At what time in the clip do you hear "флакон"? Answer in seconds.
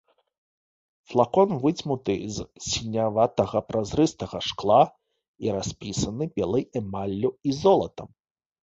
1.09-1.49